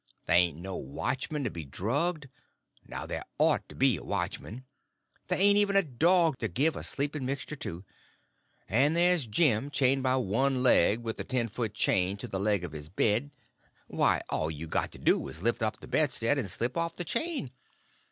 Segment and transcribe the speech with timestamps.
[0.25, 4.65] There ain't no watchman to be drugged—now there ought to be a watchman.
[5.27, 7.85] There ain't even a dog to give a sleeping mixture to.
[8.67, 12.63] And there's Jim chained by one leg, with a ten foot chain, to the leg
[12.63, 13.29] of his bed:
[13.85, 16.95] why, all you got to do is to lift up the bedstead and slip off
[16.95, 17.51] the chain.